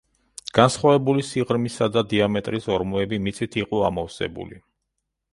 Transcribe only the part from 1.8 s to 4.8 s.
და დიამეტრის ორმოები მიწით იყო ამოვსებული.